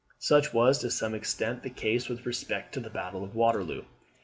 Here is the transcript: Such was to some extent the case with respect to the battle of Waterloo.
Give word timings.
Such 0.17 0.51
was 0.51 0.79
to 0.79 0.89
some 0.89 1.13
extent 1.13 1.61
the 1.61 1.69
case 1.69 2.09
with 2.09 2.25
respect 2.25 2.73
to 2.73 2.79
the 2.79 2.89
battle 2.89 3.23
of 3.23 3.35
Waterloo. 3.35 3.83